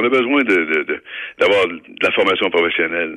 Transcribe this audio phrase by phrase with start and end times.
[0.00, 1.02] On a besoin de, de- de-
[1.38, 3.16] d'avoir de, la formation professionnelle.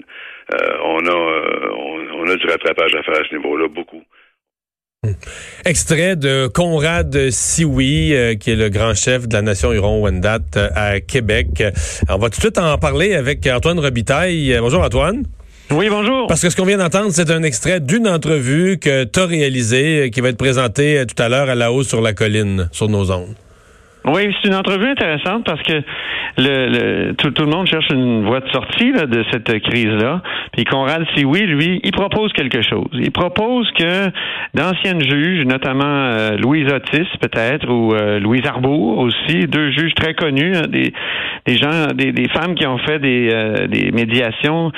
[0.53, 4.01] Euh, on, a, euh, on, on a du rattrapage à faire à ce niveau-là, beaucoup.
[5.65, 10.69] Extrait de Conrad Sioui, euh, qui est le grand chef de la nation Huron-Wendat euh,
[10.75, 11.47] à Québec.
[12.07, 14.55] Alors, on va tout de suite en parler avec Antoine Robitaille.
[14.59, 15.23] Bonjour Antoine.
[15.71, 16.27] Oui, bonjour.
[16.27, 20.09] Parce que ce qu'on vient d'entendre, c'est un extrait d'une entrevue que tu as réalisée,
[20.13, 23.11] qui va être présentée tout à l'heure à la hausse sur la colline, sur nos
[23.11, 23.35] ondes.
[24.05, 25.81] Oui, c'est une entrevue intéressante parce que
[26.37, 26.67] le,
[27.07, 30.21] le- tout, tout le monde cherche une voie de sortie là, de cette crise-là.
[30.51, 32.89] Puis Conrad Sioui, lui, il propose quelque chose.
[32.93, 34.09] Il propose que
[34.53, 40.13] d'anciennes juges, notamment euh, Louise Otis peut-être ou euh, Louise Arbour aussi, deux juges très
[40.15, 40.91] connus, hein, des,
[41.45, 44.71] des gens, des, des femmes qui ont fait des, euh, des médiations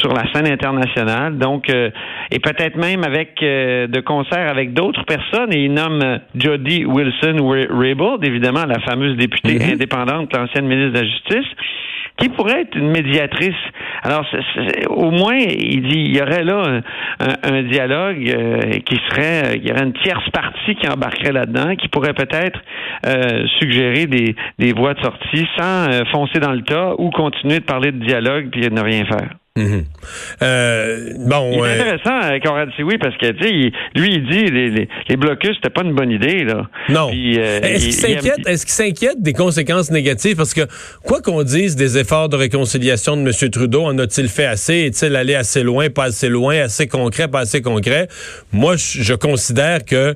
[0.00, 1.36] sur la scène internationale.
[1.38, 1.90] Donc, euh,
[2.30, 5.52] et peut-être même avec euh, de concert avec d'autres personnes.
[5.52, 7.36] Et il nomme euh, Jody Wilson
[7.70, 9.72] Raybould, évidemment la fameuse députée Mhm.
[9.74, 11.52] indépendante, l'ancienne ministre de la Justice,
[12.18, 13.54] qui pourrait être une médiatrice.
[14.02, 14.24] Alors,
[14.90, 16.62] au moins, il dit, il y aurait là
[17.20, 20.86] un, un- un dialogue euh, qui serait, euh, il y aurait une tierce partie qui
[20.88, 22.60] embarquerait là-dedans, qui pourrait peut-être
[23.06, 27.60] euh, suggérer des, des voies de sortie sans euh, foncer dans le tas ou continuer
[27.60, 29.30] de parler de dialogue puis de ne rien faire.
[29.54, 29.84] Mhm.
[30.40, 34.14] Euh, bon, Il est euh, intéressant, euh, Conrad Sioui, parce que, tu sais, il- lui,
[34.14, 36.70] il dit les, les, les blocus, c'était pas une bonne idée, là.
[36.88, 37.10] non.
[37.12, 40.36] Euh, Est-ce qu'il il- il- s'inquiète, est-ce qu'il s'inquiète des conséquences négatives?
[40.36, 40.62] Parce que,
[41.04, 43.50] quoi qu'on dise des efforts de réconciliation de M.
[43.50, 44.86] Trudeau, en a-t-il fait assez?
[44.86, 48.08] Est-il allé assez loin, pas assez loin, assez concret, pas assez concret?
[48.52, 50.14] Moi, je, je considère que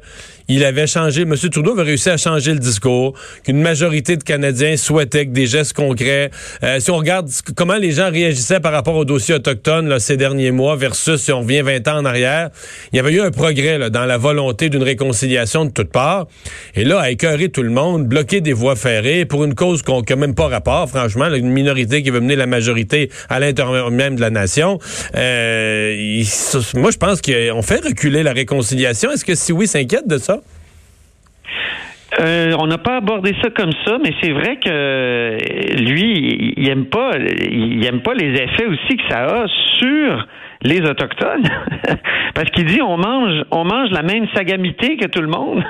[0.49, 1.35] il avait changé, M.
[1.37, 3.15] Trudeau avait réussi à changer le discours,
[3.45, 6.31] qu'une majorité de Canadiens souhaitaient que des gestes concrets.
[6.63, 10.17] Euh, si on regarde comment les gens réagissaient par rapport au dossier autochtone là, ces
[10.17, 12.51] derniers mois versus si on revient 20 ans en arrière,
[12.93, 16.27] il y avait eu un progrès là, dans la volonté d'une réconciliation de toutes parts.
[16.75, 20.03] Et là, à écœurer tout le monde, bloquer des voies ferrées pour une cause qu'on
[20.09, 23.91] n'a même pas rapport, franchement, là, une minorité qui veut mener la majorité à l'intérieur
[23.91, 24.79] même de la nation.
[25.17, 26.27] Euh, il-
[26.81, 29.11] moi, je pense qu'on fait reculer la réconciliation.
[29.11, 30.36] Est-ce que si oui s'inquiète de ça?
[32.21, 35.39] Euh, on n'a pas abordé ça comme ça, mais c'est vrai que euh,
[35.79, 39.47] lui, il aime pas, il aime pas les effets aussi que ça a
[39.79, 40.27] sur
[40.63, 41.47] les autochtones,
[42.35, 45.63] parce qu'il dit on mange, on mange la même sagamité que tout le monde.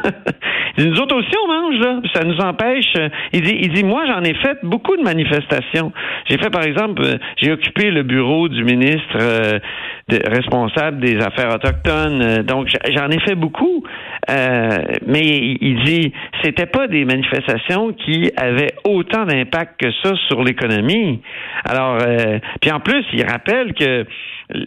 [0.78, 2.92] Il nous autres aussi on mange là, ça nous empêche.
[2.96, 5.92] euh, Il dit, il dit moi j'en ai fait beaucoup de manifestations.
[6.30, 7.02] J'ai fait par exemple,
[7.42, 9.58] j'ai occupé le bureau du ministre
[10.08, 13.82] responsable des affaires autochtones, donc j'en ai fait beaucoup.
[14.28, 20.42] Euh, mais il dit, c'était pas des manifestations qui avaient autant d'impact que ça sur
[20.42, 21.20] l'économie.
[21.64, 24.04] Alors, euh, puis en plus, il rappelle que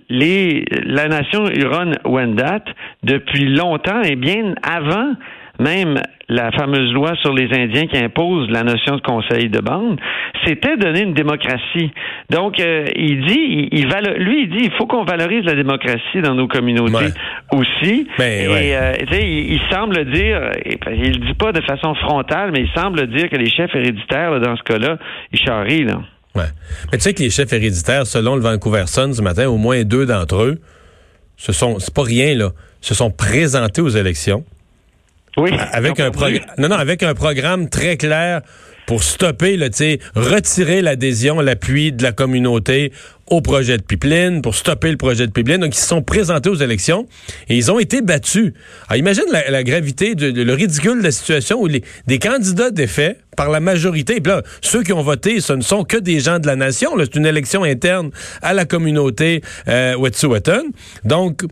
[0.10, 2.64] les, la nation Huron-Wendat,
[3.04, 5.16] depuis longtemps et bien avant
[5.60, 10.00] même la fameuse loi sur les Indiens qui impose la notion de conseil de bande,
[10.46, 11.92] c'était donner une démocratie.
[12.30, 16.22] Donc, euh, il dit, il, il lui, il dit, il faut qu'on valorise la démocratie
[16.24, 17.14] dans nos communautés.
[17.52, 18.08] Aussi.
[18.18, 18.76] Ben, et ouais.
[18.76, 23.08] euh, il, il semble dire, il le dit pas de façon frontale, mais il semble
[23.08, 24.98] dire que les chefs héréditaires, là, dans ce cas-là,
[25.32, 26.02] ils charrient, là.
[26.36, 26.44] Ouais.
[26.92, 29.84] Mais tu sais que les chefs héréditaires, selon le Vancouver Sun ce matin, au moins
[29.84, 30.60] deux d'entre eux,
[31.38, 32.50] ce sont, c'est pas rien, là,
[32.82, 34.44] se sont présentés aux élections
[35.38, 35.52] Oui.
[35.74, 36.12] avec un
[36.58, 38.42] non, non, avec un programme très clair
[38.90, 42.92] pour stopper, sais, retirer l'adhésion, l'appui de la communauté
[43.28, 45.62] au projet de pipeline, pour stopper le projet de pipeline.
[45.62, 47.06] Donc, ils se sont présentés aux élections
[47.50, 48.52] et ils ont été battus.
[48.92, 53.60] Imagine la, gravité, le ridicule de la situation où les, des candidats défaits par la
[53.60, 56.56] majorité, puis là, ceux qui ont voté, ce ne sont que des gens de la
[56.56, 56.90] nation.
[56.98, 58.10] C'est une élection interne
[58.42, 60.64] à la communauté euh, Wet'suwet'en.
[61.06, 61.44] Donc,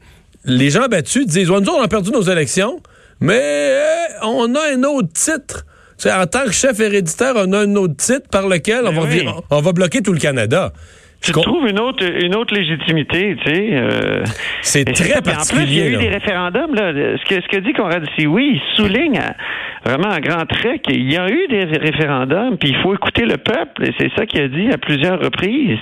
[0.44, 2.82] les gens battus disent, nous on a perdu nos élections,
[3.20, 3.84] mais euh,
[4.24, 5.68] on a un autre titre.
[6.06, 9.08] En tant que chef héréditaire, on a un autre titre par lequel on, Ben va,
[9.10, 9.26] oui.
[9.50, 10.72] on va bloquer tout le Canada.
[11.20, 13.70] Tu Je trouves une autre, une autre légitimité, tu sais.
[13.72, 14.24] euh,
[14.62, 15.20] C'est très.
[15.22, 15.88] Puis En plus, il y a particulier.
[15.88, 15.98] eu là.
[15.98, 16.76] des référendums.
[16.76, 16.94] Là.
[16.94, 19.36] Ce, que, ce que dit Conrad Sioui, il souligne à-
[19.84, 23.38] vraiment en grand trait qu'il y a eu des référendums, puis il faut écouter le
[23.38, 25.80] peuple, et c'est ça qu'il a dit à plusieurs reprises.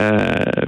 [0.00, 0.18] Euh,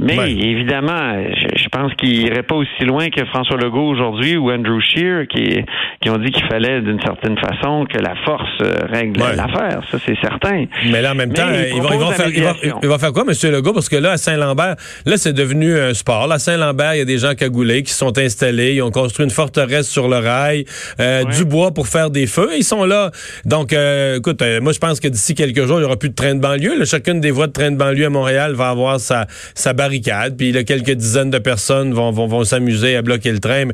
[0.00, 1.14] mais évidemment,
[1.56, 5.64] je, pense qu'il irait pas aussi loin que François Legault aujourd'hui ou Andrew Scheer qui,
[6.00, 9.82] qui ont dit qu'il fallait d'une certaine façon que la force euh, règle l'affaire.
[9.90, 10.64] Ça, c'est certain.
[10.90, 13.52] Mais là, en même temps, il, va, faire, il, va, faire, quoi, M.
[13.52, 13.72] Legault?
[13.72, 16.26] Parce que là, à Saint-Lambert, là, c'est devenu un sport.
[16.26, 18.74] Là, à Saint-Lambert, il y a des gens cagoulés qui sont installés.
[18.74, 20.64] Ils ont construit une forteresse sur le rail,
[21.00, 22.50] euh, du bois pour faire des feux.
[22.56, 23.10] Ils sont là.
[23.44, 26.34] Donc, écoute, moi, je pense que d'ici quelques jours, il n'y aura plus de train
[26.34, 26.84] de banlieue.
[26.84, 29.18] chacune des voies de train de banlieue à Montréal va avoir sa
[29.54, 31.57] sa, barricade, puis là, quelques dizaines de personnes
[31.92, 33.64] vont, vont, vont s'amuser à bloquer le train.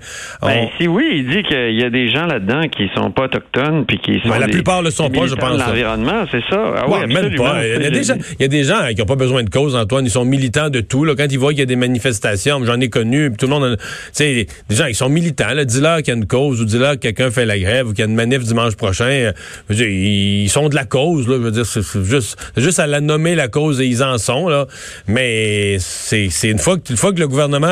[0.43, 3.85] Ben, si oui, il dit qu'il y a des gens là-dedans qui sont pas autochtones,
[3.87, 4.29] puis qui sont.
[4.29, 5.59] Ben, la plupart le sont pas, je pense.
[5.59, 6.75] L'environnement, c'est ça.
[6.77, 7.67] Ah, oui, même pas.
[7.67, 9.51] Il y, a des gens, il y a des gens qui n'ont pas besoin de
[9.51, 10.05] cause, Antoine.
[10.05, 11.05] Ils sont militants de tout.
[11.05, 11.15] Là.
[11.17, 13.77] Quand ils voient qu'il y a des manifestations, j'en ai connu, tout le monde.
[13.79, 15.45] Tu sais, des gens, ils sont militants.
[15.65, 18.01] Dis-leur qu'il y a une cause, ou dis-leur que quelqu'un fait la grève, ou qu'il
[18.01, 19.33] y a une manif dimanche prochain.
[19.71, 21.29] Dire, ils sont de la cause.
[21.29, 21.37] Là.
[21.37, 24.49] Je veux dire, c'est juste, juste à la nommer la cause et ils en sont.
[24.49, 24.67] Là.
[25.09, 27.67] Mais c'est une fois que, fois que le gouvernement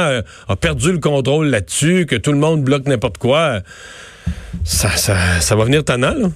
[0.49, 3.61] a, perdu le contrôle là-dessus, que tout le monde bloque n'importe quoi,
[4.65, 6.29] ça, ça, va venir tannant, là.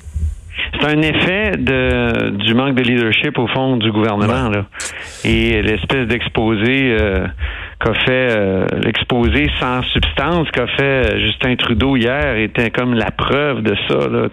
[0.80, 4.48] C'est un effet de, du manque de leadership au fond du gouvernement.
[4.48, 4.66] Là.
[5.24, 7.26] Et l'espèce d'exposé euh,
[7.78, 13.62] qu'a fait euh, l'exposé sans substance qu'a fait Justin Trudeau hier était comme la preuve
[13.62, 14.08] de ça.
[14.08, 14.28] Là,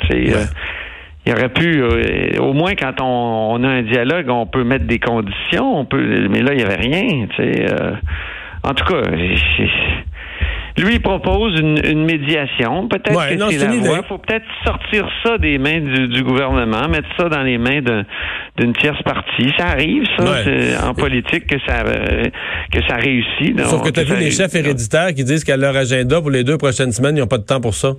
[1.26, 5.00] il aurait pu, euh, au moins quand on, a un dialogue, on peut mettre des
[5.00, 7.28] conditions, on peut, mais là il y avait rien.
[8.66, 8.70] Euh.
[8.70, 9.02] en tout cas,
[10.78, 12.88] lui il propose une, médiation.
[12.88, 14.00] Peut-être que c'est la voie.
[14.04, 17.82] Il faut peut-être sortir ça des mains du, gouvernement, mettre ça dans les mains
[18.58, 19.52] d'une tierce partie.
[19.58, 21.84] Ça arrive, ça, en politique que ça
[22.72, 23.60] que ça réussit.
[23.66, 26.44] Sauf que tu as vu les chefs héréditaires qui disent qu'à leur agenda pour les
[26.44, 27.94] deux prochaines semaines, ils n'ont pas de temps pour ça.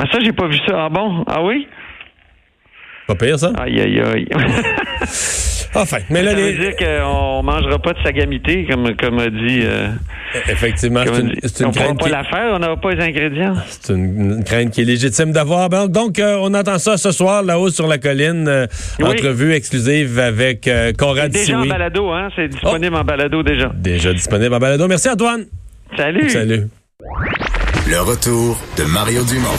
[0.00, 0.84] Ah, ça, j'ai pas vu ça.
[0.84, 1.24] Ah bon?
[1.26, 1.66] Ah oui?
[3.08, 3.52] Pas pire, ça?
[3.58, 4.28] Aïe, aïe, aïe.
[5.74, 9.60] enfin, mais là, ça veut dire qu'on mangera pas de sagamité, comme, comme a dit.
[9.62, 9.88] Euh,
[10.48, 11.88] Effectivement, c'est une, une, on crainte.
[11.92, 13.54] On pas la faire, on n'aura pas les ingrédients.
[13.68, 15.68] C'est une, crainte qui est légitime d'avoir.
[15.68, 18.46] Ben, donc, euh, on entend ça ce soir, là-haut sur la colline.
[18.48, 18.66] Euh,
[19.02, 20.68] entrevue exclusive avec
[20.98, 21.62] Conrad Déjà Sioui.
[21.62, 22.28] en balado, hein?
[22.36, 23.70] C'est disponible en balado déjà.
[23.74, 24.86] Déjà disponible en balado.
[24.88, 25.46] Merci, Antoine.
[25.96, 26.28] Salut.
[26.30, 26.68] Salut.
[27.88, 29.56] Le retour de Mario Dumont.